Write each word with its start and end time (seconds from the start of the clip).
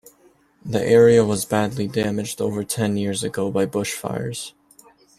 The 0.65 0.81
area 0.83 1.23
was 1.23 1.45
badly 1.45 1.87
damaged 1.87 2.41
over 2.41 2.63
ten 2.63 2.97
years 2.97 3.23
ago 3.23 3.51
by 3.51 3.67
bushfires. 3.67 4.53